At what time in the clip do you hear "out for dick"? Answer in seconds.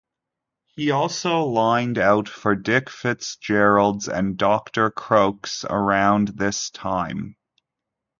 1.99-2.89